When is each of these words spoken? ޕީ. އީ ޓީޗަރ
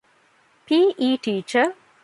ޕީ. 0.67 0.79
އީ 0.99 1.09
ޓީޗަރ 1.23 1.63